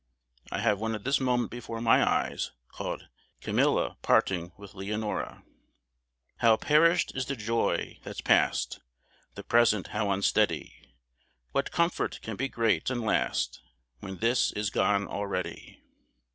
I 0.51 0.61
have 0.61 0.79
one 0.79 0.95
at 0.95 1.03
this 1.03 1.19
moment 1.19 1.51
before 1.51 1.79
my 1.79 2.01
eyes, 2.03 2.49
called 2.69 3.07
"Camilla 3.39 3.97
parting 4.01 4.51
with 4.57 4.73
Leonora:" 4.73 5.43
"How 6.37 6.57
perished 6.57 7.11
is 7.15 7.27
the 7.27 7.35
joy 7.35 7.99
that's 8.01 8.19
past, 8.21 8.79
The 9.35 9.43
present 9.43 9.89
how 9.89 10.09
unsteady! 10.09 10.95
What 11.51 11.69
comfort 11.69 12.17
can 12.23 12.35
be 12.35 12.49
great, 12.49 12.89
and 12.89 13.01
last, 13.01 13.61
When 13.99 14.17
this 14.17 14.51
is 14.53 14.71
gone 14.71 15.05
already!" 15.07 15.83